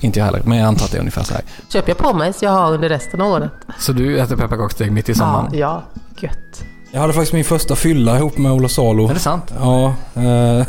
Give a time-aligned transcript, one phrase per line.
[0.00, 0.42] inte jag heller.
[0.44, 1.42] Men jag antar att det är ungefär så här.
[1.68, 3.52] Köper jag på mig så jag har under resten av året.
[3.78, 5.50] Så du äter pepparkaksdeg mitt i Ja, sommaren?
[5.54, 5.82] ja,
[6.20, 6.62] gött.
[6.94, 9.08] Jag hade faktiskt min första fylla ihop med Ola Salo.
[9.10, 9.52] Är det sant?
[9.60, 9.94] Ja.
[10.14, 10.66] eh,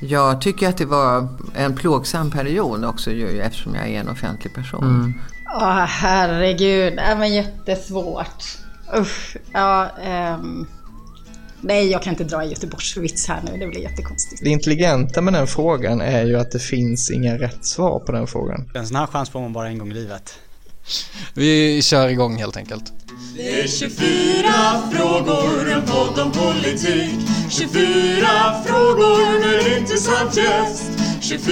[0.00, 4.54] Jag tycker att det var en plågsam period också ju, eftersom jag är en offentlig
[4.54, 5.14] person.
[5.56, 8.44] Åh herregud, det var jättesvårt.
[8.98, 9.86] Usch, ja.
[10.04, 10.66] ehm.
[11.64, 14.44] Nej, jag kan inte dra en Göteborgsvits här nu, det blir jättekonstigt.
[14.44, 18.26] Det intelligenta med den frågan är ju att det finns inga rätt svar på den
[18.26, 18.70] frågan.
[18.74, 20.38] En sån här chans får man bara en gång i livet.
[21.34, 22.92] vi kör igång helt enkelt.
[23.36, 23.94] Det är 24
[24.92, 27.14] frågor, en podd om politik
[27.50, 31.46] 24 frågor med en intressant gäst 24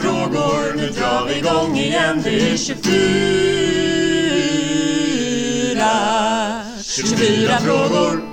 [0.00, 3.38] frågor, nu drar vi igång igen Det är 24
[6.82, 8.27] 24 frågor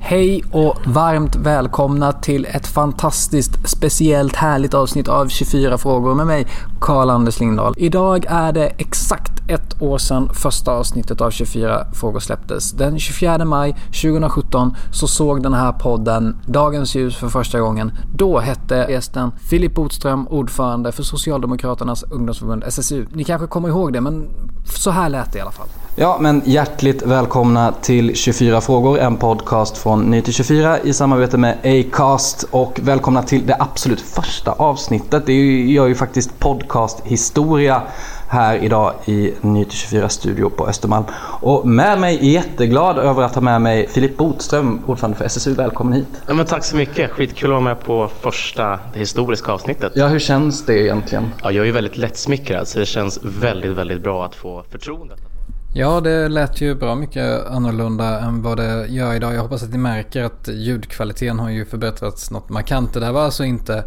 [0.00, 6.46] Hej och varmt välkomna till ett fantastiskt speciellt härligt avsnitt av 24 frågor med mig,
[6.80, 7.74] Karl-Anders Lindahl.
[7.76, 12.72] Idag är det exakt ett år sedan första avsnittet av 24 frågor släpptes.
[12.72, 17.92] Den 24 maj 2017 så såg den här podden dagens ljus för första gången.
[18.14, 23.06] Då hette gästen Filip Botström, ordförande för Socialdemokraternas ungdomsförbund SSU.
[23.12, 24.28] Ni kanske kommer ihåg det, men
[24.64, 25.68] så här lät det i alla fall.
[26.00, 31.38] Ja, men hjärtligt välkomna till 24 frågor, en podcast från Ny till 24 i samarbete
[31.38, 35.26] med Acast och välkomna till det absolut första avsnittet.
[35.26, 35.32] Det
[35.70, 37.82] gör ju faktiskt podcasthistoria
[38.28, 41.04] här idag i Ny till 24 studio på Östermalm.
[41.40, 45.54] Och med mig, jätteglad över att ha med mig Filip Botström, ordförande för SSU.
[45.54, 46.22] Välkommen hit.
[46.26, 47.10] Ja, men tack så mycket.
[47.10, 49.92] Skitkul att vara med på första, det historiska avsnittet.
[49.94, 51.32] Ja, hur känns det egentligen?
[51.42, 55.27] Ja, jag är ju väldigt lättsmickrad så det känns väldigt, väldigt bra att få förtroendet.
[55.72, 59.34] Ja, det lät ju bra mycket annorlunda än vad det gör idag.
[59.34, 62.94] Jag hoppas att ni märker att ljudkvaliteten har ju förbättrats något markant.
[62.94, 63.84] Det där var alltså inte...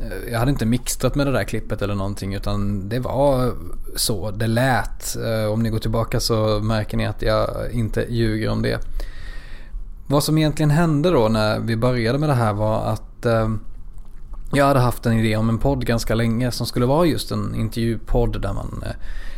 [0.00, 3.52] Eh, jag hade inte mixtrat med det där klippet eller någonting utan det var
[3.96, 5.16] så det lät.
[5.16, 8.78] Eh, om ni går tillbaka så märker ni att jag inte ljuger om det.
[10.06, 13.48] Vad som egentligen hände då när vi började med det här var att eh,
[14.52, 17.54] jag hade haft en idé om en podd ganska länge som skulle vara just en
[17.54, 18.92] intervjupodd där man eh,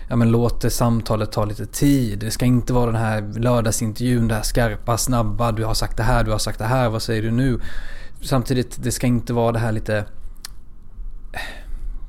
[0.08, 2.18] ja, men låter samtalet ta lite tid.
[2.18, 6.02] Det ska inte vara den här lördagsintervjun, det här skarpa, snabba, du har sagt det
[6.02, 7.60] här, du har sagt det här, vad säger du nu?
[8.20, 10.04] Samtidigt, det ska inte vara det här lite...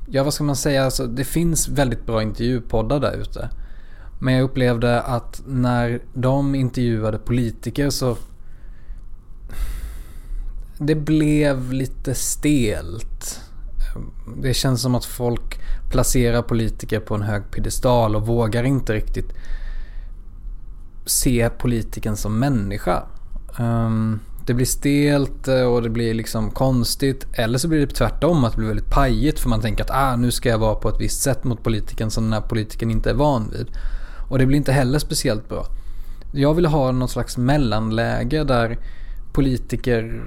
[0.08, 0.86] Ja, vad ska man säga?
[0.86, 3.50] Alltså, det finns väldigt bra intervjupoddar där ute.
[4.20, 8.18] Men jag upplevde att när de intervjuade politiker så...
[10.78, 13.40] Det blev lite stelt.
[14.38, 15.60] Det känns som att folk
[15.92, 19.34] placerar politiker på en hög piedestal och vågar inte riktigt
[21.06, 23.04] se politiken som människa.
[23.60, 27.28] Ehm, det blir stelt eh, och det blir liksom konstigt.
[27.34, 29.92] Eller så blir det typ tvärtom, att det blir väldigt pajigt för man tänker att
[29.92, 32.92] ah, nu ska jag vara på ett visst sätt mot politiken som den här politikern
[32.92, 33.68] inte är van vid.
[34.30, 35.66] Och det blir inte heller speciellt bra.
[36.32, 38.78] Jag vill ha något slags mellanläge där
[39.34, 40.24] politiker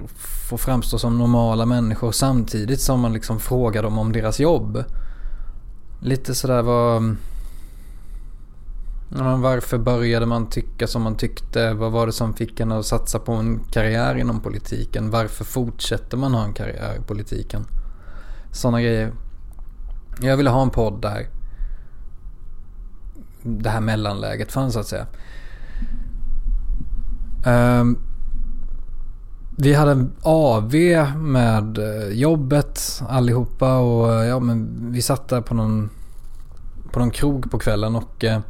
[0.49, 4.84] får framstå som normala människor samtidigt som man liksom frågar dem om deras jobb.
[6.00, 7.17] Lite sådär vad...
[9.41, 11.72] Varför började man tycka som man tyckte?
[11.72, 15.11] Vad var det som fick en att satsa på en karriär inom politiken?
[15.11, 17.65] Varför fortsätter man ha en karriär i politiken?
[18.53, 19.12] Sådana grejer.
[20.21, 21.27] Jag ville ha en podd där
[23.43, 25.06] det här mellanläget fanns så att säga.
[27.47, 27.99] Um,
[29.59, 30.75] vi hade en AV
[31.17, 35.91] med eh, jobbet allihopa och eh, ja men vi satt där på någon,
[36.93, 38.41] på någon krog på kvällen och eh,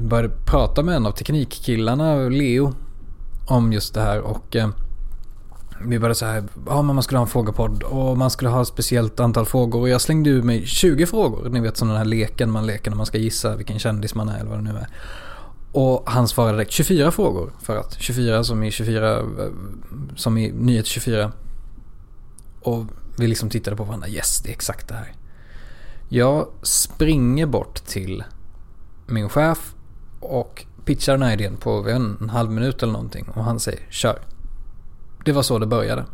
[0.00, 2.74] började prata med en av teknikkillarna, Leo,
[3.48, 4.68] om just det här och eh,
[5.84, 8.62] vi började så här, ja men man skulle ha en frågepodd och man skulle ha
[8.62, 11.48] ett speciellt antal frågor och jag slängde ur mig 20 frågor.
[11.48, 14.28] Ni vet som den här leken man leker när man ska gissa vilken kändis man
[14.28, 14.88] är eller vad det nu är.
[15.78, 19.24] Och han svarade direkt 24 frågor för att 24 som i 24 eh,
[20.16, 21.32] som i nyhet 24.
[22.60, 22.84] Och
[23.18, 24.08] vi liksom tittade på varandra.
[24.08, 25.12] Yes, det är exakt det här.
[26.08, 28.24] Jag springer bort till
[29.06, 29.74] min chef
[30.20, 33.28] och pitchar den här idén på en, en halv minut eller någonting.
[33.34, 34.18] Och han säger kör.
[35.24, 36.04] Det var så det började.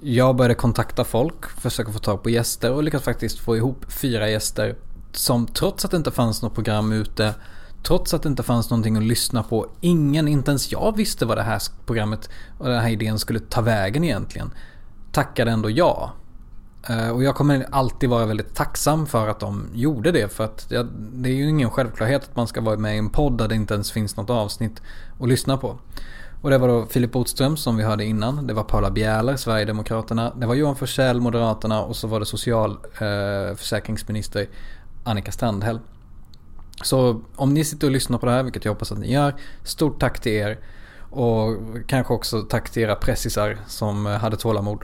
[0.00, 4.30] Jag började kontakta folk, försöka få tag på gäster och lyckades faktiskt få ihop fyra
[4.30, 4.76] gäster
[5.12, 7.34] som trots att det inte fanns något program ute,
[7.82, 11.38] trots att det inte fanns någonting att lyssna på, ingen, inte ens jag visste vad
[11.38, 14.50] det här programmet och den här idén skulle ta vägen egentligen,
[15.12, 16.12] tackade ändå ja.
[16.88, 20.32] Eh, och jag kommer alltid vara väldigt tacksam för att de gjorde det.
[20.32, 20.68] För att
[21.12, 23.54] det är ju ingen självklarhet att man ska vara med i en podd där det
[23.54, 24.82] inte ens finns något avsnitt
[25.20, 25.78] att lyssna på.
[26.42, 28.46] Och det var då Filip Botström som vi hörde innan.
[28.46, 30.32] Det var Paula Bjäler, Sverigedemokraterna.
[30.36, 31.82] Det var Johan Forssell, Moderaterna.
[31.82, 34.46] Och så var det socialförsäkringsminister eh,
[35.04, 35.80] Annika Strandhäll.
[36.82, 39.34] Så om ni sitter och lyssnar på det här, vilket jag hoppas att ni gör.
[39.64, 40.58] Stort tack till er.
[41.10, 44.78] Och kanske också tack till era pressisar som eh, hade tålamod.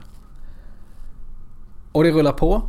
[1.93, 2.63] Och det rullar på.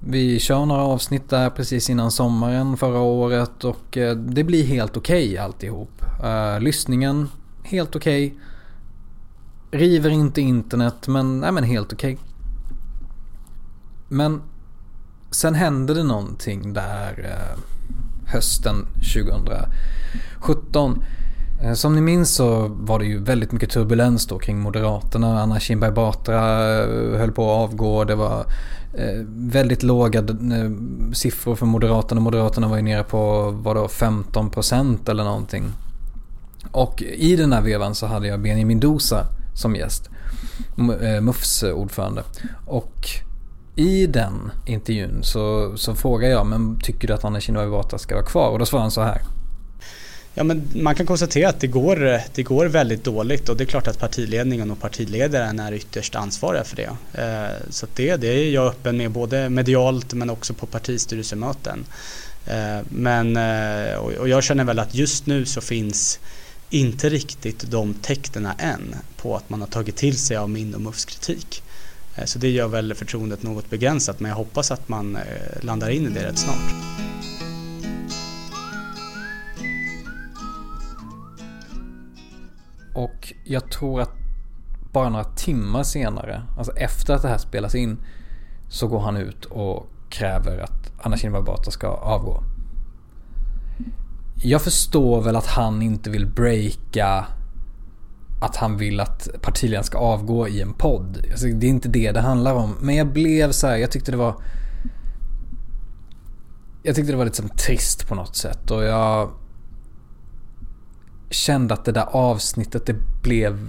[0.00, 4.96] Vi kör några avsnitt där precis innan sommaren förra året och eh, det blir helt
[4.96, 6.02] okej okay alltihop.
[6.24, 7.28] Eh, lyssningen,
[7.62, 8.26] helt okej.
[8.26, 8.38] Okay.
[9.80, 12.14] River inte internet men, nej men helt okej.
[12.14, 12.24] Okay.
[14.08, 14.42] Men
[15.30, 17.36] sen hände det någonting där
[18.26, 21.04] hösten 2017.
[21.62, 25.42] Eh, som ni minns så var det ju väldigt mycket turbulens då kring Moderaterna.
[25.42, 26.38] Anna Kinberg Batra
[26.82, 28.04] eh, höll på att avgå.
[28.04, 28.46] Det var
[28.94, 30.24] eh, väldigt låga
[31.12, 32.20] siffror för Moderaterna.
[32.20, 35.64] Moderaterna var ju nere på vadå, 15% eller någonting.
[36.72, 40.10] Och i den här vevan så hade jag Benjamin Dosa som gäst.
[41.20, 42.22] MUFs ordförande.
[42.66, 43.08] Och
[43.76, 48.14] i den intervjun så, så frågar jag, men tycker du att Anna Kinberg Batra ska
[48.14, 48.50] vara kvar?
[48.50, 49.22] Och då svarar han så här.
[50.36, 53.66] Ja, men man kan konstatera att det går, det går väldigt dåligt och det är
[53.66, 56.90] klart att partiledningen och partiledaren är ytterst ansvariga för det.
[57.22, 61.84] Eh, så det, det är jag öppen med både medialt men också på partistyrelsemöten.
[62.46, 66.18] Eh, men, eh, och jag känner väl att just nu så finns
[66.70, 70.80] inte riktigt de tecknen än på att man har tagit till sig av min och
[70.80, 71.62] MUFs kritik.
[72.16, 75.22] Eh, så det gör väl förtroendet något begränsat men jag hoppas att man eh,
[75.60, 76.74] landar in i det rätt snart.
[82.94, 84.12] Och jag tror att
[84.92, 87.98] bara några timmar senare, alltså efter att det här spelas in,
[88.68, 92.42] så går han ut och kräver att Anna Kinberg Batra ska avgå.
[94.42, 97.26] Jag förstår väl att han inte vill breaka
[98.44, 101.26] att han vill att partiledaren ska avgå i en podd.
[101.30, 102.76] Alltså, det är inte det det handlar om.
[102.80, 104.34] Men jag blev så här, jag tyckte det var...
[106.82, 109.30] Jag tyckte det var lite som trist på något sätt och jag
[111.30, 113.68] kände att det där avsnittet det blev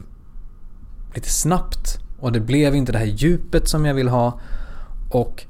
[1.13, 1.99] lite snabbt.
[2.19, 4.39] Och det blev inte det här djupet som jag vill ha.
[5.09, 5.45] Och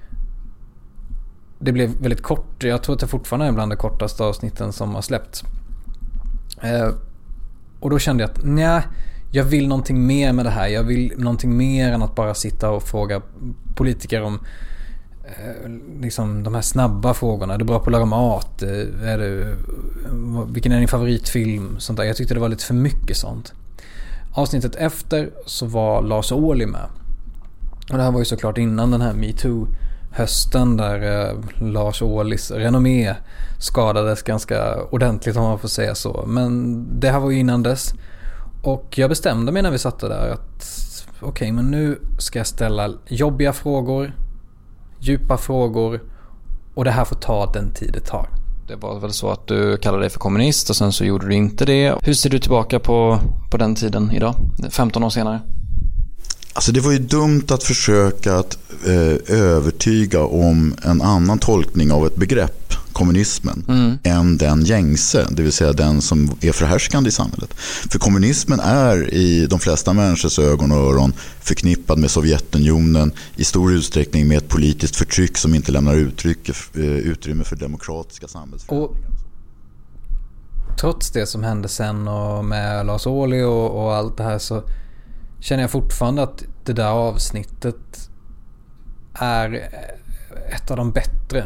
[1.60, 2.64] det blev väldigt kort.
[2.64, 5.44] Jag tror att det fortfarande är bland de kortaste avsnitten som har släppts.
[6.62, 6.90] Eh,
[7.80, 8.82] och då kände jag att nej,
[9.36, 10.68] jag vill någonting mer med det här.
[10.68, 13.22] Jag vill någonting mer än att bara sitta och fråga
[13.76, 14.40] politiker om
[15.24, 15.70] eh,
[16.02, 17.54] liksom de här snabba frågorna.
[17.54, 18.62] Är du bra på att laga mat?
[18.62, 19.56] Eh, är du,
[20.54, 21.80] vilken är din favoritfilm?
[21.80, 22.06] Sånt där.
[22.06, 23.54] Jag tyckte det var lite för mycket sånt.
[24.34, 26.86] Avsnittet efter så var Lars Ohly med.
[27.92, 31.38] Och det här var ju såklart innan den här metoo-hösten där eh,
[31.72, 33.16] Lars Ohlys renommé
[33.60, 36.24] skadades ganska ordentligt om man får säga så.
[36.28, 37.94] Men det här var ju innan dess.
[38.66, 40.66] Och jag bestämde mig när vi satt där att
[41.20, 44.14] okej, okay, men nu ska jag ställa jobbiga frågor
[45.00, 46.02] djupa frågor
[46.74, 48.30] och det här får ta den tid det tar.
[48.68, 51.36] Det var väl så att du kallade dig för kommunist och sen så gjorde du
[51.36, 51.96] inte det.
[52.02, 53.20] Hur ser du tillbaka på,
[53.52, 54.36] på den tiden idag,
[54.70, 55.42] 15 år senare?
[56.54, 62.06] Alltså det var ju dumt att försöka att eh, övertyga om en annan tolkning av
[62.06, 62.65] ett begrepp
[62.96, 63.98] kommunismen mm.
[64.04, 67.54] än den gängse, det vill säga den som är förhärskande i samhället.
[67.90, 73.74] För kommunismen är i de flesta människors ögon och öron förknippad med Sovjetunionen i stor
[73.74, 79.10] utsträckning med ett politiskt förtryck som inte lämnar uttryck, eh, utrymme för demokratiska samhällsförändringar.
[80.80, 84.64] Trots det som hände sen och med Lars Ohly och, och allt det här så
[85.40, 88.10] känner jag fortfarande att det där avsnittet
[89.14, 89.70] är
[90.56, 91.46] ett av de bättre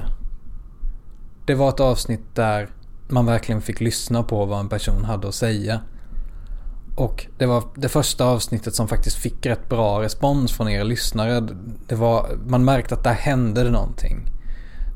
[1.49, 2.69] det var ett avsnitt där
[3.07, 5.81] man verkligen fick lyssna på vad en person hade att säga.
[6.95, 11.47] Och det var det första avsnittet som faktiskt fick rätt bra respons från er lyssnare.
[11.87, 14.25] Det var, man märkte att där hände det någonting.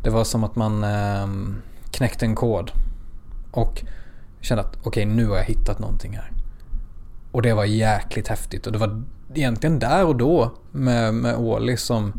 [0.03, 1.27] Det var som att man eh,
[1.91, 2.71] knäckte en kod.
[3.51, 3.83] Och
[4.41, 6.31] kände att okej, okay, nu har jag hittat någonting här.
[7.31, 8.67] Och det var jäkligt häftigt.
[8.67, 12.13] Och det var egentligen där och då med, med Oli som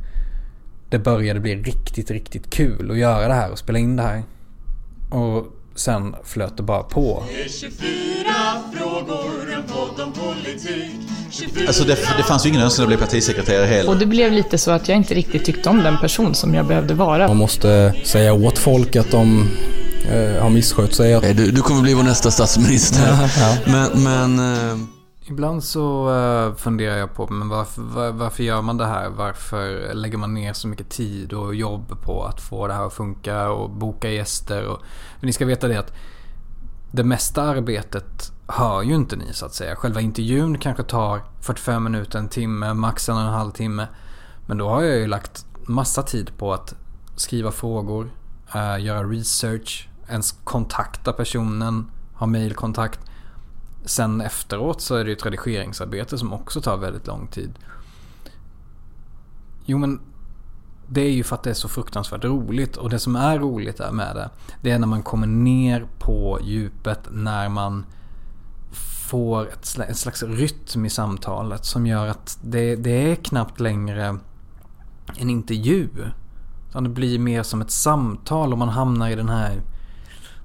[0.94, 4.22] det började bli riktigt, riktigt kul att göra det här och spela in det här.
[5.10, 7.24] Och sen flöt det bara på.
[7.48, 7.74] 24
[8.72, 10.94] frågor, en podd om politik.
[11.30, 13.90] 24 Alltså det, det fanns ju ingen önskan att bli partisekreterare heller.
[13.90, 16.66] Och det blev lite så att jag inte riktigt tyckte om den person som jag
[16.66, 17.28] behövde vara.
[17.28, 19.50] Man måste säga åt folk att de
[20.10, 21.34] eh, har misskött sig.
[21.34, 23.06] Du, du kommer bli vår nästa statsminister.
[23.08, 23.56] Ja, ja.
[23.72, 24.76] Men, men eh,
[25.26, 29.08] Ibland så eh, funderar jag på men varför, var, varför gör man det här?
[29.08, 32.92] Varför lägger man ner så mycket tid och jobb på att få det här att
[32.92, 34.66] funka och boka gäster?
[34.66, 34.78] Och,
[35.20, 35.92] men ni ska veta det att
[36.92, 39.76] det mesta arbetet hör ju inte ni så att säga.
[39.76, 43.86] Själva intervjun kanske tar 45 minuter, en timme, max en och en halv timme.
[44.46, 46.74] Men då har jag ju lagt massa tid på att
[47.16, 48.10] skriva frågor,
[48.54, 53.00] eh, göra research, ens kontakta personen, ha mailkontakt.
[53.84, 57.52] Sen efteråt så är det ju ett redigeringsarbete som också tar väldigt lång tid.
[59.64, 60.00] Jo men
[60.88, 63.80] det är ju för att det är så fruktansvärt roligt och det som är roligt
[63.92, 64.30] med det
[64.62, 67.86] det är när man kommer ner på djupet när man
[69.08, 73.60] får ett slags, ett slags rytm i samtalet som gör att det, det är knappt
[73.60, 74.18] längre
[75.16, 75.88] en intervju.
[76.68, 79.62] Utan det blir mer som ett samtal och man hamnar i den här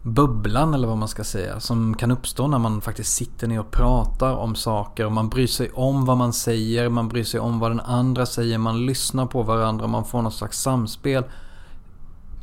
[0.01, 3.71] bubblan eller vad man ska säga som kan uppstå när man faktiskt sitter ner och
[3.71, 7.59] pratar om saker och man bryr sig om vad man säger, man bryr sig om
[7.59, 11.23] vad den andra säger, man lyssnar på varandra, man får något slags samspel.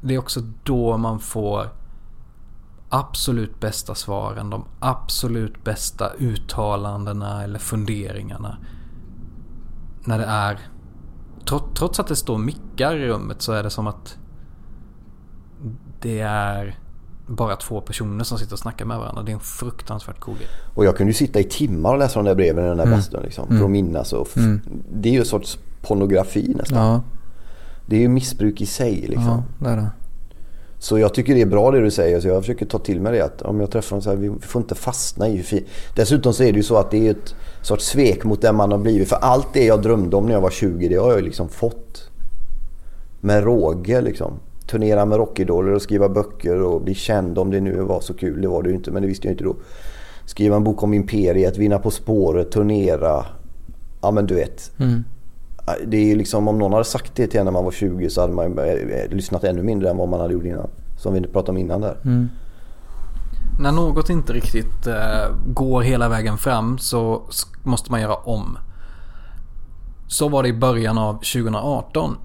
[0.01, 1.69] Det är också då man får
[2.89, 8.57] absolut bästa svaren, de absolut bästa uttalandena eller funderingarna.
[10.05, 10.59] När det är,
[11.75, 14.19] trots att det står mickar i rummet så är det som att
[16.01, 16.79] det är
[17.27, 19.23] bara två personer som sitter och snackar med varandra.
[19.23, 20.49] Det är en fruktansvärt cool grej.
[20.75, 22.85] Och jag kunde ju sitta i timmar och läsa de där breven i den där
[22.85, 22.99] mm.
[22.99, 23.59] bastun liksom, mm.
[23.59, 24.13] för att minnas.
[24.13, 24.61] Och mm.
[24.93, 26.79] Det är ju en sorts pornografi nästan.
[26.79, 27.03] Ja.
[27.87, 29.25] Det är ju missbruk i sig liksom.
[29.25, 29.91] Ja, det är det.
[30.79, 32.21] Så jag tycker det är bra det du säger.
[32.21, 33.25] Så jag försöker ta till mig det.
[33.25, 35.67] Att om jag träffar dem så här, vi får inte fastna i hur fint.
[35.95, 38.73] Dessutom så är det ju så att det är ett sorts svek mot den man
[38.73, 39.09] har blivit.
[39.09, 42.11] För allt det jag drömde om när jag var 20, det har jag liksom fått.
[43.21, 44.33] Med råge liksom
[44.67, 48.43] turnera med rockidoler och skriva böcker och bli känd om det nu var så kul.
[48.43, 49.57] Det var det ju inte men det visste jag inte då.
[50.25, 53.27] Skriva en bok om imperiet, vinna På spåret, turnera.
[54.03, 54.71] Ja men du vet.
[54.79, 55.05] Mm.
[55.87, 58.11] Det är ju liksom om någon hade sagt det till en när man var 20
[58.11, 60.69] så hade man eh, lyssnat ännu mindre än vad man hade gjort innan.
[60.99, 61.97] Som vi pratade om innan där.
[62.05, 62.29] Mm.
[63.61, 67.23] När något inte riktigt uh, går hela vägen fram så
[67.63, 68.59] måste man göra om.
[70.09, 72.17] Så var det i början av 2018.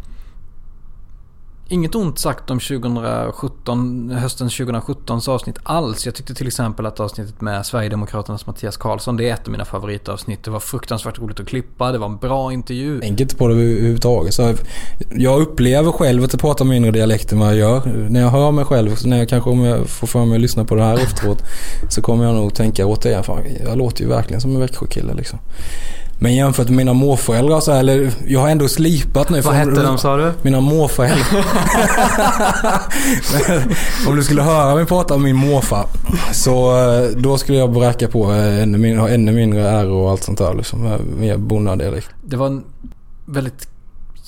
[1.71, 6.05] Inget ont sagt om 2017, hösten 2017 avsnitt alls.
[6.05, 9.65] Jag tyckte till exempel att avsnittet med Sverigedemokraternas Mattias Karlsson, det är ett av mina
[9.65, 10.43] favoritavsnitt.
[10.43, 12.93] Det var fruktansvärt roligt att klippa, det var en bra intervju.
[12.93, 14.33] Jag tänker inte på det överhuvudtaget.
[14.33, 14.53] Så
[15.15, 18.07] jag upplever själv att jag pratar mindre dialekt än vad jag gör.
[18.09, 20.65] När jag hör mig själv, när jag kanske om jag får för mig att lyssna
[20.65, 21.43] på det här efteråt,
[21.89, 23.23] så kommer jag nog tänka återigen.
[23.65, 25.39] Jag låter ju verkligen som en Växjökille liksom.
[26.23, 29.41] Men jämfört med mina morföräldrar så här, eller jag har ändå slipat nu.
[29.41, 30.33] Vad hette de sa du?
[30.41, 31.45] Mina morföräldrar.
[34.07, 35.85] om du skulle höra mig prata om min morfar.
[36.33, 40.23] Så eh, då skulle jag bräcka på eh, ännu mindre, ännu mindre ära och allt
[40.23, 40.53] sånt där.
[40.53, 42.09] Liksom, mer bonnadialekt.
[42.25, 42.63] Det var en
[43.25, 43.67] väldigt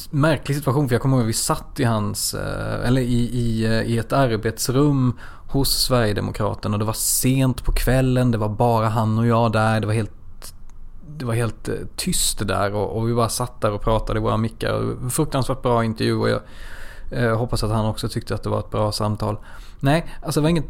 [0.09, 3.65] märklig situation för jag kommer ihåg att vi satt i hans, eh, eller i, i,
[3.85, 5.13] i ett arbetsrum
[5.47, 9.79] hos Sverigedemokraterna och det var sent på kvällen, det var bara han och jag där,
[9.79, 10.22] det var helt
[11.17, 14.22] det var helt eh, tyst där och, och, vi bara satt där och pratade i
[14.22, 15.10] våra mickar.
[15.10, 16.41] Fruktansvärt bra intervju och jag
[17.12, 19.38] eh, hoppas att han också tyckte att det var ett bra samtal.
[19.79, 20.70] Nej, alltså det var inget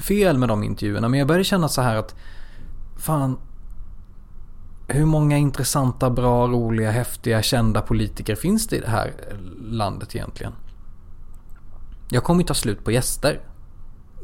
[0.00, 2.14] fel med de intervjuerna men jag började känna så här att
[2.96, 3.38] fan
[4.86, 9.12] hur många intressanta, bra, roliga, häftiga, kända politiker finns det i det här
[9.60, 10.52] landet egentligen?
[12.10, 13.40] Jag kommer ju ta slut på gäster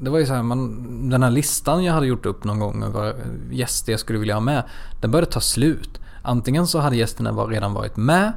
[0.01, 2.83] det var ju så här, man, den här listan jag hade gjort upp någon gång
[2.83, 3.17] över
[3.51, 4.65] gäster jag skulle vilja ha med,
[5.01, 6.01] den började ta slut.
[6.23, 8.33] Antingen så hade gästerna redan varit med,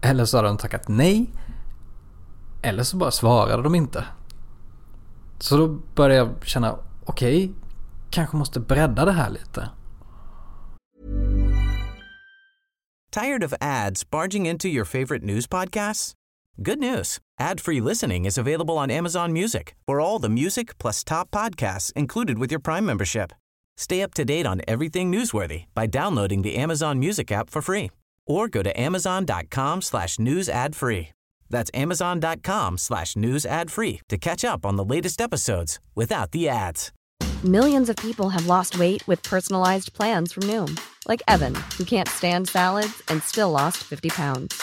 [0.00, 1.30] eller så hade de tackat nej,
[2.62, 4.04] eller så bara svarade de inte.
[5.38, 7.54] Så då började jag känna, okej, okay,
[8.10, 9.68] kanske måste bredda det här lite.
[13.12, 16.19] Tired of ads barging into your favorite news podcasts?
[16.62, 17.20] Good news.
[17.38, 22.36] Ad-free listening is available on Amazon Music for all the music plus top podcasts included
[22.36, 23.32] with your Prime membership.
[23.78, 27.90] Stay up to date on everything newsworthy by downloading the Amazon Music app for free
[28.26, 31.08] or go to amazon.com slash news ad free.
[31.48, 36.46] That's amazon.com slash news ad free to catch up on the latest episodes without the
[36.50, 36.92] ads.
[37.42, 40.78] Millions of people have lost weight with personalized plans from Noom.
[41.08, 44.62] Like Evan, who can't stand salads and still lost 50 pounds.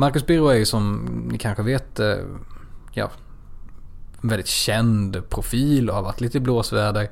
[0.00, 2.16] Marcus Birro är ju som ni kanske vet, eh,
[2.92, 3.10] ja,
[4.22, 7.10] en väldigt känd profil och har varit lite i blåsväder.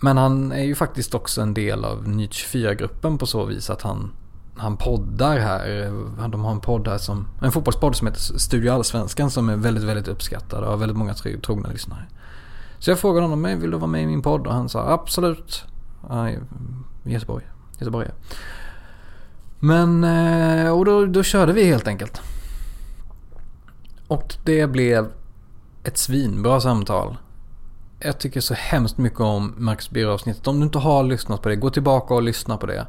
[0.00, 3.82] Men han är ju faktiskt också en del av Nytt 24-gruppen på så vis att
[3.82, 4.10] han,
[4.56, 5.84] han poddar här.
[5.84, 9.56] Eh, de har en podd här som, en fotbollspodd som heter Studio Allsvenskan som är
[9.56, 12.06] väldigt, väldigt uppskattad och har väldigt många trogna lyssnare.
[12.78, 14.46] Så jag frågade honom, vill du vara med i min podd?
[14.46, 15.64] Och han sa absolut.
[16.08, 16.30] Ja,
[17.04, 17.44] Göteborg.
[17.78, 18.08] Göteborg.
[19.60, 22.20] Men, eh, och då, då körde vi helt enkelt.
[24.08, 25.08] Och det blev
[25.84, 27.16] ett svinbra samtal.
[28.00, 30.46] Jag tycker så hemskt mycket om Marcus Birro-avsnittet.
[30.46, 32.86] Om du inte har lyssnat på det, gå tillbaka och lyssna på det.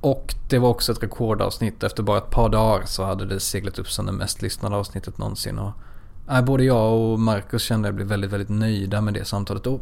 [0.00, 1.82] Och det var också ett rekordavsnitt.
[1.82, 5.18] Efter bara ett par dagar så hade det seglat upp som det mest lyssnade avsnittet
[5.18, 5.58] någonsin.
[5.58, 5.72] Och,
[6.30, 9.66] äh, både jag och Marcus kände att jag blev väldigt, väldigt nöjda med det samtalet.
[9.66, 9.80] Och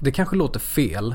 [0.00, 1.14] det kanske låter fel.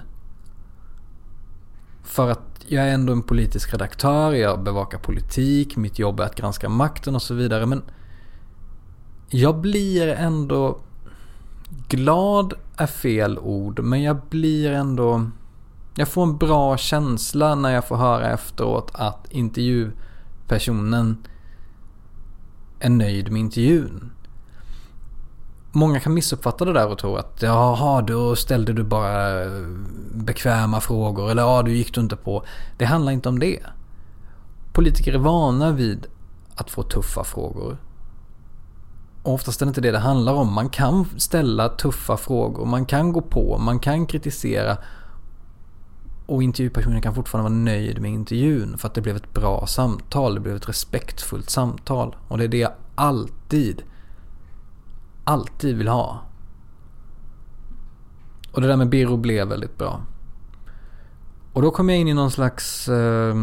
[2.03, 6.35] För att jag är ändå en politisk redaktör, jag bevakar politik, mitt jobb är att
[6.35, 7.65] granska makten och så vidare.
[7.65, 7.83] Men
[9.29, 10.79] jag blir ändå...
[11.87, 15.29] Glad är fel ord, men jag blir ändå...
[15.95, 21.17] Jag får en bra känsla när jag får höra efteråt att intervjupersonen
[22.79, 24.11] är nöjd med intervjun.
[25.71, 29.67] Många kan missuppfatta det där och tro att jaha, då ställde du bara eh,
[30.13, 32.43] bekväma frågor eller ja, du gick du inte på.
[32.77, 33.59] Det handlar inte om det.
[34.73, 36.07] Politiker är vana vid
[36.55, 37.77] att få tuffa frågor.
[39.23, 40.53] Och oftast är det inte det det handlar om.
[40.53, 44.77] Man kan ställa tuffa frågor, man kan gå på, man kan kritisera.
[46.25, 50.35] Och intervjupersonen kan fortfarande vara nöjd med intervjun för att det blev ett bra samtal,
[50.35, 52.15] det blev ett respektfullt samtal.
[52.27, 53.83] Och det är det jag alltid,
[55.29, 56.21] alltid vill ha.
[58.51, 60.01] Och det där med Biro blev väldigt bra.
[61.53, 62.89] Och då kom jag in i någon slags...
[62.89, 63.35] Eh,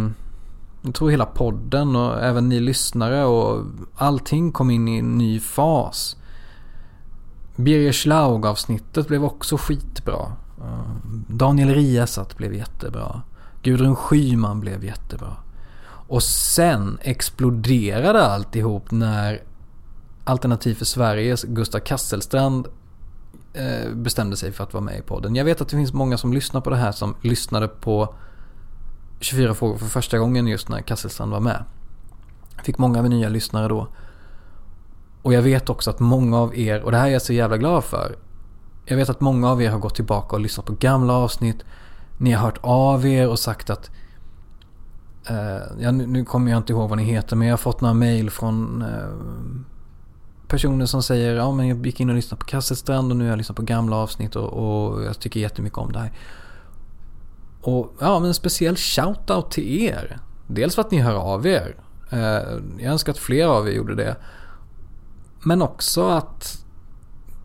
[0.82, 5.40] jag tror hela podden och även ni lyssnare och allting kom in i en ny
[5.40, 6.16] fas.
[7.56, 10.32] Birger Schlaug-avsnittet blev också skitbra.
[10.60, 10.90] Eh,
[11.28, 13.22] Daniel Riasat blev jättebra.
[13.62, 15.36] Gudrun Schyman blev jättebra.
[16.08, 19.42] Och sen exploderade alltihop när
[20.28, 22.68] Alternativ för Sveriges Gustav Kasselstrand
[23.52, 25.36] eh, bestämde sig för att vara med i podden.
[25.36, 28.14] Jag vet att det finns många som lyssnar på det här som lyssnade på
[29.20, 31.64] 24 frågor för första gången just när Kasselstrand var med.
[32.62, 33.88] Fick många nya lyssnare då.
[35.22, 37.56] Och jag vet också att många av er, och det här är jag så jävla
[37.56, 38.16] glad för.
[38.84, 41.64] Jag vet att många av er har gått tillbaka och lyssnat på gamla avsnitt.
[42.18, 43.90] Ni har hört av er och sagt att
[45.28, 47.80] eh, ja, nu, nu, kommer jag inte ihåg vad ni heter men jag har fått
[47.80, 49.08] några mail från eh,
[50.48, 53.30] personer som säger ja men jag gick in och lyssnade på Kasselstrand och nu har
[53.30, 56.12] jag lyssnat på gamla avsnitt och, och jag tycker jättemycket om det här.
[57.60, 60.18] Och ja, men en speciell shout-out till er.
[60.46, 61.76] Dels för att ni hör av er.
[62.10, 62.18] Eh,
[62.78, 64.16] jag önskar att fler av er gjorde det.
[65.42, 66.64] Men också att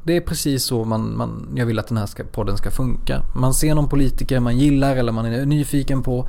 [0.03, 3.21] det är precis så man, man, jag vill att den här ska, podden ska funka.
[3.35, 6.27] Man ser någon politiker man gillar eller man är nyfiken på.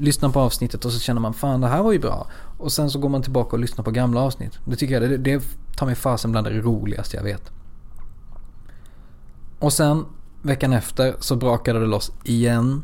[0.00, 2.26] Lyssnar på avsnittet och så känner man fan det här var ju bra.
[2.58, 4.58] Och sen så går man tillbaka och lyssnar på gamla avsnitt.
[4.64, 5.42] Det tycker jag det, det
[5.76, 7.50] tar mig fasen bland det roligaste jag vet.
[9.58, 10.04] Och sen
[10.42, 12.82] veckan efter så brakade det loss igen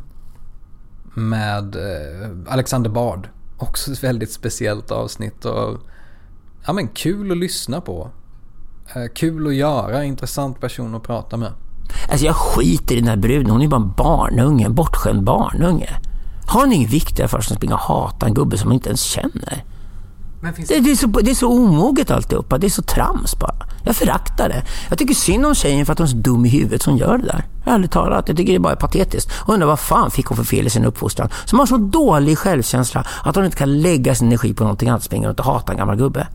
[1.14, 3.28] med eh, Alexander Bard.
[3.58, 5.78] Också ett väldigt speciellt avsnitt och
[6.66, 8.10] ja men kul att lyssna på.
[8.94, 11.52] Eh, kul att göra, intressant person att prata med.
[12.10, 15.90] Alltså jag skiter i den här bruden, hon är bara en barnunge, en bortskämd barnunge.
[16.46, 18.74] Har ni inget viktigare för sig än att springa och hata en gubbe som man
[18.74, 19.64] inte ens känner?
[20.68, 22.58] Det, det, är så, det är så omoget alltihopa.
[22.58, 23.54] Det är så trams bara.
[23.84, 24.62] Jag föraktar det.
[24.88, 27.18] Jag tycker synd om tjejen för att hon är så dum i huvudet som gör
[27.18, 27.44] det där.
[27.64, 28.28] Ärligt talat.
[28.28, 29.30] Jag tycker det är bara patetiskt.
[29.34, 31.28] Och undrar vad fan fick hon för fel i sin uppfostran?
[31.44, 35.02] Som har så dålig självkänsla att hon inte kan lägga sin energi på någonting annat.
[35.02, 36.26] Springa runt och hata en gammal gubbe.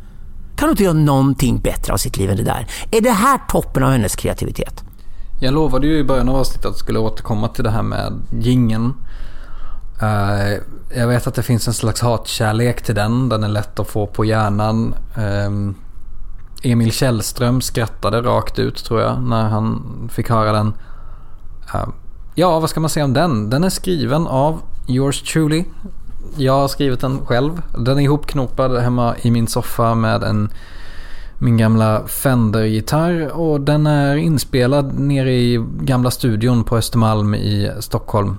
[0.55, 2.67] Kan hon inte göra någonting bättre av sitt liv än det där?
[2.91, 4.83] Är det här toppen av hennes kreativitet?
[5.39, 8.13] Jag lovade ju i början av avsnittet att jag skulle återkomma till det här med
[8.39, 8.93] gingen.
[10.03, 10.57] Uh,
[10.95, 13.29] jag vet att det finns en slags hatkärlek till den.
[13.29, 14.95] Den är lätt att få på hjärnan.
[15.17, 15.75] Um,
[16.63, 19.83] Emil Källström skrattade rakt ut tror jag när han
[20.13, 20.67] fick höra den.
[21.75, 21.87] Uh,
[22.35, 23.49] ja, vad ska man säga om den?
[23.49, 25.63] Den är skriven av yours truly.
[26.37, 27.61] Jag har skrivit den själv.
[27.77, 30.49] Den är ihopknopad hemma i min soffa med en
[31.43, 38.37] min gamla Fender-gitarr och den är inspelad nere i gamla studion på Östermalm i Stockholm.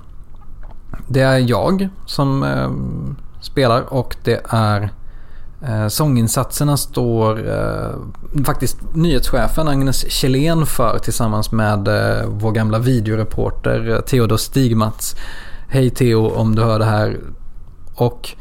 [1.08, 2.70] Det är jag som eh,
[3.40, 4.90] spelar och det är
[5.62, 13.90] eh, sånginsatserna står eh, faktiskt nyhetschefen Agnes Kjellén för tillsammans med eh, vår gamla videoreporter
[13.90, 15.16] eh, Theodor Stigmats.
[15.68, 17.20] Hej Theo om du hör det här.
[17.94, 18.36] Och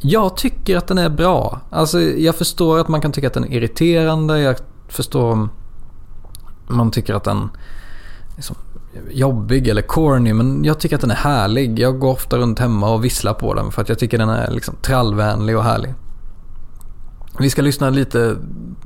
[0.00, 1.60] jag tycker att den är bra.
[1.70, 4.40] Alltså jag förstår att man kan tycka att den är irriterande.
[4.40, 4.56] Jag
[4.88, 5.50] förstår om
[6.66, 7.50] man tycker att den
[8.36, 8.56] liksom,
[9.10, 11.78] jobbig eller corny men jag tycker att den är härlig.
[11.78, 14.50] Jag går ofta runt hemma och visslar på den för att jag tycker den är
[14.50, 15.94] liksom trallvänlig och härlig.
[17.38, 18.36] Vi ska lyssna lite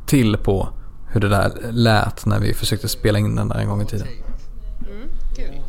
[0.07, 0.69] till på
[1.09, 4.07] hur det där lät när vi försökte spela in den där en gång i tiden.
[4.87, 5.62] Mm, kul.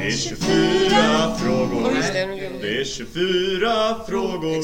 [0.00, 1.92] Det är 24 frågor.
[2.60, 4.62] Det är 24 frågor.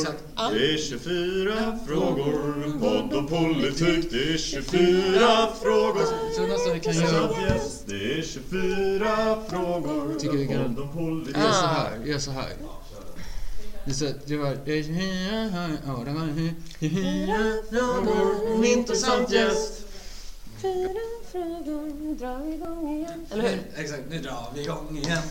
[0.53, 2.79] Det är 24 frågor.
[2.81, 4.11] Podd om politik.
[4.11, 6.05] Det är 24 frågor.
[6.37, 7.31] Så nästan vi kan göra-.
[7.87, 10.19] Det är 24 frågor.
[10.19, 11.91] Tycker vi kan göra så här.
[12.05, 12.53] Gör så här.
[13.85, 14.57] Det är så, det var...
[14.65, 18.05] Det är ja, det var...
[18.05, 18.55] frågor.
[18.55, 19.83] En intressant gäst.
[23.33, 23.59] Eller hur?
[23.77, 25.23] Exakt, nu drar vi igång igen.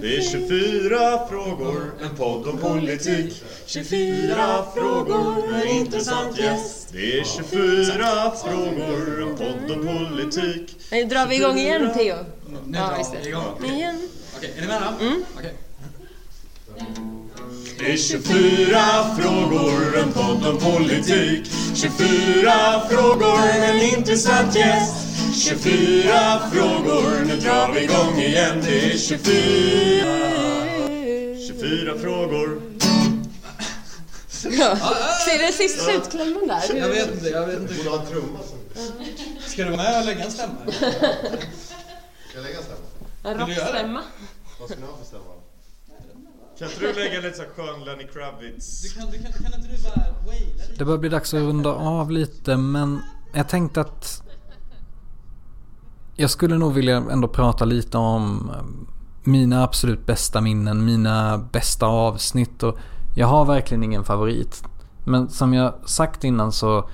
[0.00, 3.42] Det är 24 frågor, en podd om politik.
[3.66, 6.88] 24 frågor med intressant gäst.
[6.92, 10.76] Det är 24 frågor, en podd om politik.
[10.90, 12.16] Nej, drar vi igång igen Theo?
[12.46, 13.64] Nu Ja, drar vi igång.
[13.64, 14.08] Igen.
[14.36, 15.04] Okej, är ni med då?
[15.06, 15.24] Mm.
[15.38, 15.54] Okej.
[17.78, 21.50] Det är 24 frågor, en podd om politik.
[21.74, 25.11] 24 frågor en intressant gäst.
[25.34, 28.60] 24 frågor, nu drar vi igång igen.
[28.62, 29.22] Det är 24...
[31.46, 32.62] 24 frågor.
[34.44, 34.76] Ja.
[35.24, 36.76] Ser du sist slutklämmen där?
[36.76, 37.74] Jag vet inte, jag vet inte.
[37.74, 38.38] Borde ha en trumma.
[39.46, 40.54] Ska du vara med och lägga en stämma?
[40.72, 42.78] Ska jag lägga en stämma?
[43.22, 43.44] En det?
[43.44, 44.02] rockstämma.
[44.60, 45.24] Vad ska ni ha för stämma?
[46.58, 48.82] Kan inte du lägga lite så skön Lenny Kravitz?
[48.82, 50.74] Du kan, du kan, kan inte du bara waila lite?
[50.78, 53.02] Det börjar bli dags att runda av lite men
[53.34, 54.22] jag tänkte att
[56.16, 58.64] jag skulle nog vilja ändå prata lite om eh,
[59.24, 62.78] mina absolut bästa minnen, mina bästa avsnitt och
[63.14, 64.64] jag har verkligen ingen favorit.
[65.04, 66.88] Men som jag sagt innan så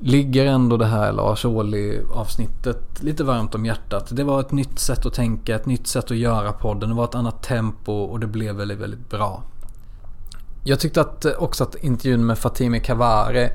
[0.00, 4.08] ligger ändå det här Lars Ohly avsnittet lite varmt om hjärtat.
[4.10, 6.88] Det var ett nytt sätt att tänka, ett nytt sätt att göra podden.
[6.88, 9.42] Det var ett annat tempo och det blev väldigt, väldigt bra.
[10.64, 13.50] Jag tyckte att eh, också att intervjun med Fatime Kavare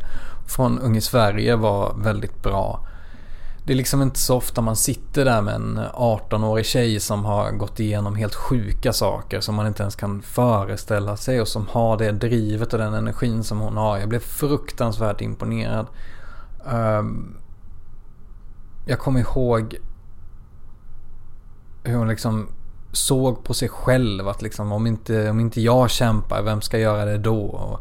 [0.47, 2.88] från Ung i Sverige var väldigt bra.
[3.65, 7.52] Det är liksom inte så ofta man sitter där med en 18-årig tjej som har
[7.52, 11.97] gått igenom helt sjuka saker som man inte ens kan föreställa sig och som har
[11.97, 13.97] det drivet och den energin som hon har.
[13.97, 15.88] Jag blev fruktansvärt imponerad.
[16.71, 17.38] Ehm,
[18.86, 19.78] jag kommer ihåg
[21.84, 22.47] hur hon liksom
[22.91, 27.06] såg på sig själv att liksom om inte, om inte jag kämpar, vem ska göra
[27.06, 27.45] det då?
[27.45, 27.80] Och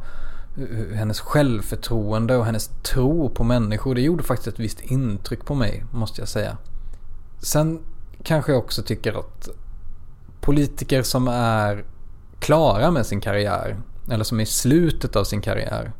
[0.95, 5.85] hennes självförtroende och hennes tro på människor, det gjorde faktiskt ett visst intryck på mig,
[5.91, 6.57] måste jag säga.
[7.39, 7.79] Sen
[8.23, 9.49] kanske jag också tycker att
[10.41, 11.85] politiker som är
[12.39, 13.77] klara med sin karriär,
[14.11, 15.93] eller som är i slutet av sin karriär,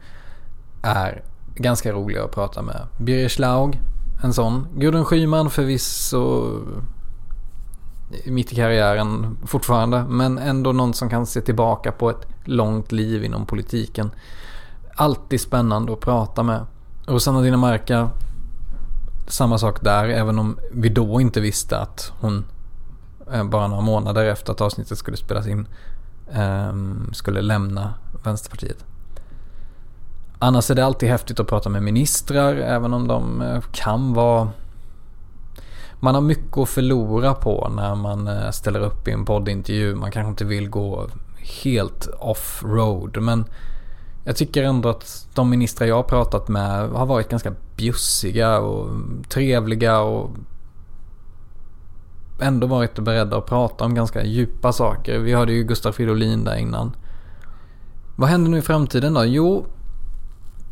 [0.83, 1.23] är
[1.55, 2.87] ganska roliga att prata med.
[2.99, 3.81] Birger Schlaug,
[4.23, 4.67] en sån.
[4.75, 6.61] Gudrun Schyman förvisso
[8.27, 10.05] mitt i karriären fortfarande.
[10.09, 14.11] Men ändå någon som kan se tillbaka på ett långt liv inom politiken.
[14.95, 16.67] Alltid spännande att prata med.
[17.07, 18.11] Rosanna Dinamarca,
[19.27, 20.05] samma sak där.
[20.05, 22.45] Även om vi då inte visste att hon
[23.33, 25.67] eh, bara några månader efter att avsnittet skulle spelas in
[26.33, 28.85] ehm, skulle lämna Vänsterpartiet.
[30.39, 34.49] Annars är det alltid häftigt att prata med ministrar även om de eh, kan vara
[36.01, 39.95] man har mycket att förlora på när man eh, ställer upp i en poddintervju.
[39.95, 41.07] Man kanske inte vill gå
[41.65, 43.23] helt off-road.
[43.23, 43.45] Men
[44.25, 48.91] jag tycker ändå att de ministrar jag har pratat med har varit ganska bjussiga och
[49.29, 50.31] trevliga och
[52.41, 55.19] ändå varit beredda att prata om ganska djupa saker.
[55.19, 56.97] Vi hörde ju Gustaf Fridolin där innan.
[58.17, 59.25] Vad händer nu i framtiden då?
[59.25, 59.67] Jo,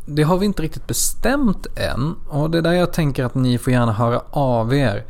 [0.07, 3.59] det har vi inte riktigt bestämt än och det är där jag tänker att ni
[3.59, 5.05] får gärna höra av er.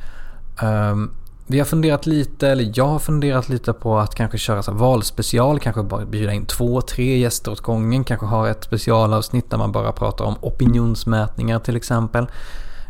[0.62, 1.10] Ehm,
[1.50, 5.60] vi har funderat lite, eller jag har funderat lite på att kanske köra så valspecial,
[5.60, 9.72] kanske bara bjuda in två, tre gäster åt gången, kanske ha ett specialavsnitt där man
[9.72, 12.26] bara pratar om opinionsmätningar till exempel.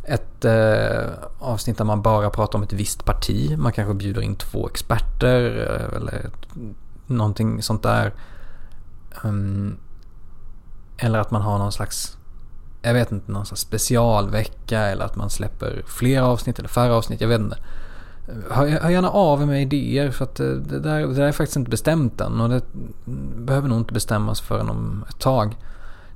[0.04, 3.58] ett eh, avsnitt där man bara pratar om ett visst parti.
[3.58, 6.30] Man kanske bjuder in två experter eh, eller
[7.06, 8.12] någonting sånt där.
[9.22, 9.76] Um,
[10.96, 12.16] eller att man har någon slags,
[12.82, 17.20] jag vet inte, någon slags specialvecka eller att man släpper fler avsnitt eller färre avsnitt.
[17.20, 17.58] Jag vet inte.
[18.50, 21.32] Hör, hör gärna av er med idéer för att eh, det där, det där är
[21.32, 22.62] faktiskt inte bestämt än och det
[23.36, 25.56] behöver nog inte bestämmas förrän om ett tag.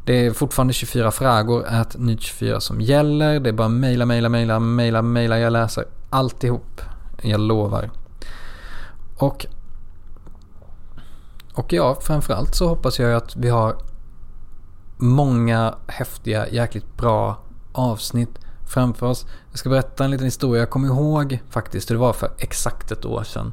[0.05, 3.41] Det är fortfarande 24 frågor, att nytt 24 som gäller.
[3.41, 5.39] Det är bara mejla, mejla, mejla, mejla, mejla.
[5.39, 6.81] Jag läser alltihop.
[7.23, 7.91] Jag lovar.
[9.17, 9.47] Och,
[11.55, 13.77] och ja, framförallt så hoppas jag att vi har
[14.97, 17.39] många häftiga, jäkligt bra
[17.73, 18.39] avsnitt
[18.75, 19.27] framför oss.
[19.51, 20.63] Jag ska berätta en liten historia.
[20.63, 23.53] Jag kommer ihåg faktiskt hur det var för exakt ett år sedan.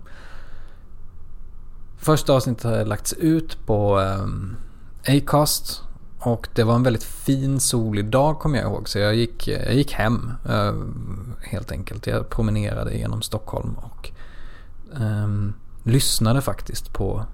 [1.98, 4.56] Första avsnittet hade lagts ut på um,
[5.08, 5.84] Acast.
[6.20, 8.90] Och det var en väldigt fin solig dag kommer jag ihåg.
[8.90, 10.74] Så jag gick, jag gick hem uh,
[11.42, 12.08] helt enkelt.
[12.08, 14.12] Jag promenerade genom Stockholm och
[15.02, 15.54] um,
[15.84, 17.26] lyssnade faktiskt på,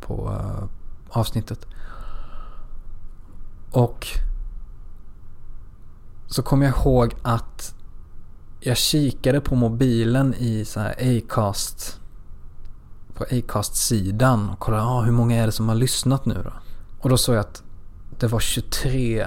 [0.00, 0.64] på uh,
[1.08, 1.66] avsnittet.
[3.70, 4.06] Och
[6.28, 7.74] så kom jag ihåg att
[8.60, 12.00] jag kikade på mobilen i så här Acast
[13.14, 16.52] på Acast-sidan och kollade ah, hur många är det som har lyssnat nu då.
[17.00, 17.62] Och då såg jag att
[18.18, 19.26] det var 23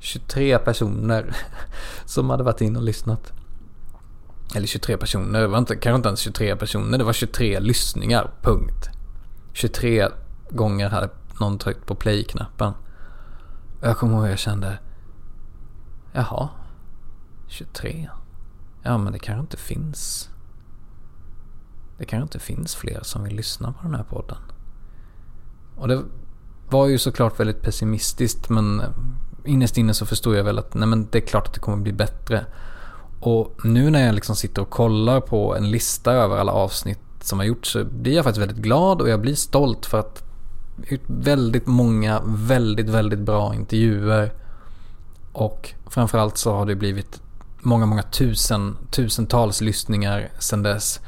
[0.00, 1.36] 23 personer
[2.04, 3.32] som hade varit in och lyssnat.
[4.54, 8.30] Eller 23 personer, det var inte, kanske inte ens 23 personer, det var 23 lyssningar,
[8.42, 8.88] punkt.
[9.52, 10.08] 23
[10.50, 11.08] gånger hade
[11.40, 12.72] någon tryckt på play-knappen.
[13.80, 14.78] Jag kommer ihåg hur jag kände,
[16.12, 16.48] jaha,
[17.48, 18.08] 23.
[18.82, 20.30] Ja men det kanske inte finns.
[21.98, 24.38] Det kanske inte finns fler som vill lyssna på den här podden.
[25.76, 26.02] Och det
[26.68, 28.88] var ju såklart väldigt pessimistiskt men eh,
[29.44, 31.76] innerst inne så förstod jag väl att nej men det är klart att det kommer
[31.76, 32.46] bli bättre.
[33.20, 37.38] Och nu när jag liksom sitter och kollar på en lista över alla avsnitt som
[37.38, 40.24] har gjorts så blir jag faktiskt väldigt glad och jag blir stolt för att
[41.06, 44.32] väldigt många väldigt, väldigt bra intervjuer.
[45.32, 47.20] Och framförallt så har det blivit
[47.60, 51.00] många, många tusen, tusentals lyssningar sedan dess.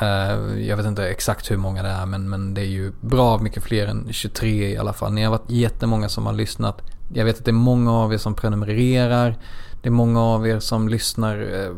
[0.00, 3.38] Eh, jag vet inte exakt hur många det är men, men det är ju bra
[3.38, 5.12] mycket fler än 23 i alla fall.
[5.12, 6.82] Ni har varit jättemånga som har lyssnat.
[7.12, 9.36] Jag vet att det är många av er som prenumererar.
[9.82, 11.38] Det är många av er som lyssnar.
[11.38, 11.72] Eh,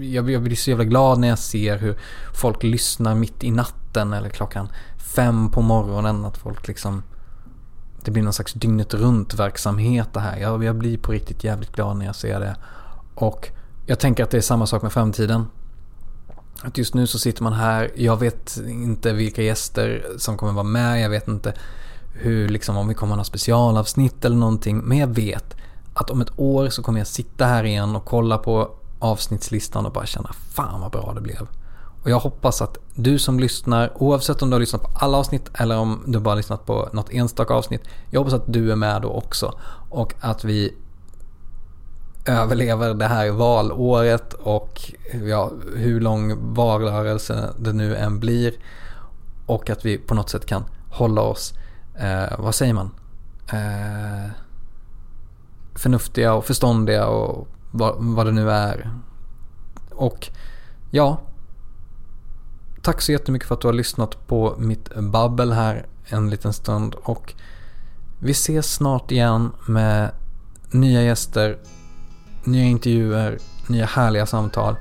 [0.00, 1.98] jag, jag blir så jävla glad när jag ser hur
[2.34, 4.68] folk lyssnar mitt i natten eller klockan
[5.14, 6.24] fem på morgonen.
[6.24, 7.02] Att folk liksom...
[8.06, 10.38] Det blir någon slags dygnet runt verksamhet det här.
[10.38, 12.56] Jag, jag blir på riktigt jävligt glad när jag ser det.
[13.14, 13.48] Och
[13.86, 15.46] jag tänker att det är samma sak med framtiden.
[16.62, 20.64] Att just nu så sitter man här, jag vet inte vilka gäster som kommer vara
[20.64, 21.54] med, jag vet inte
[22.12, 24.78] hur, liksom, om vi kommer ha några specialavsnitt eller någonting.
[24.78, 25.56] Men jag vet
[25.94, 29.92] att om ett år så kommer jag sitta här igen och kolla på avsnittslistan och
[29.92, 31.46] bara känna fan vad bra det blev.
[32.06, 35.50] Och jag hoppas att du som lyssnar, oavsett om du har lyssnat på alla avsnitt
[35.54, 37.80] eller om du bara har lyssnat på något enstaka avsnitt.
[38.10, 39.58] Jag hoppas att du är med då också.
[39.90, 40.74] Och att vi
[42.26, 44.92] överlever det här valåret och
[45.24, 48.54] ja, hur lång valrörelse det nu än blir.
[49.46, 51.54] Och att vi på något sätt kan hålla oss,
[51.98, 52.90] eh, vad säger man?
[53.52, 54.30] Eh,
[55.74, 58.90] förnuftiga och förståndiga och vad, vad det nu är.
[59.90, 60.28] Och
[60.90, 61.20] ja,
[62.86, 66.94] tack så jättemycket för att du har lyssnat på mitt babbel här en liten stund.
[66.94, 67.34] Och
[68.20, 70.10] vi ses snart igen med
[70.70, 71.58] nya gäster
[72.44, 74.76] nya intervjuer, nya härliga samtal,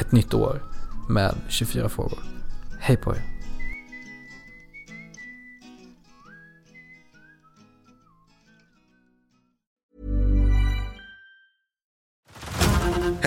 [0.00, 0.62] ett nytt år
[1.08, 2.18] med 24 frågor.
[2.80, 3.29] Hej på er!